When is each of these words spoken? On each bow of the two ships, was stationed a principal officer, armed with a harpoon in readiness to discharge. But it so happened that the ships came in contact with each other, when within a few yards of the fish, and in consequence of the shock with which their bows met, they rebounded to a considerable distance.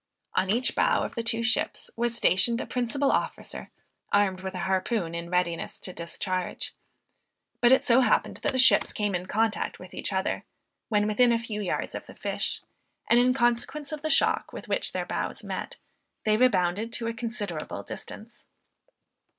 On 0.33 0.49
each 0.49 0.73
bow 0.73 1.03
of 1.03 1.13
the 1.13 1.21
two 1.21 1.43
ships, 1.43 1.91
was 1.95 2.15
stationed 2.17 2.59
a 2.59 2.65
principal 2.65 3.11
officer, 3.11 3.69
armed 4.11 4.41
with 4.41 4.55
a 4.55 4.61
harpoon 4.65 5.13
in 5.13 5.29
readiness 5.29 5.77
to 5.79 5.93
discharge. 5.93 6.73
But 7.59 7.71
it 7.71 7.85
so 7.85 8.01
happened 8.01 8.37
that 8.37 8.51
the 8.51 8.57
ships 8.57 8.93
came 8.93 9.13
in 9.13 9.27
contact 9.27 9.77
with 9.77 9.93
each 9.93 10.11
other, 10.11 10.43
when 10.89 11.05
within 11.05 11.31
a 11.31 11.37
few 11.37 11.61
yards 11.61 11.93
of 11.93 12.07
the 12.07 12.15
fish, 12.15 12.63
and 13.11 13.19
in 13.19 13.35
consequence 13.35 13.91
of 13.91 14.01
the 14.01 14.09
shock 14.09 14.51
with 14.51 14.67
which 14.67 14.91
their 14.91 15.05
bows 15.05 15.43
met, 15.43 15.75
they 16.23 16.35
rebounded 16.35 16.91
to 16.93 17.05
a 17.05 17.13
considerable 17.13 17.83
distance. 17.83 18.47